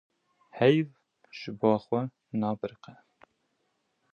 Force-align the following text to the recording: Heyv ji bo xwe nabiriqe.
Heyv 0.59 0.87
ji 1.39 1.51
bo 1.59 1.71
xwe 1.83 1.99
nabiriqe. 2.39 2.93